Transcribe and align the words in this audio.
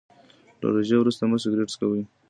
له 0.59 0.67
روژې 0.75 0.95
وروسته 0.99 1.23
مه 1.29 1.37
سګریټ 1.43 1.69
څکوئ. 1.73 2.01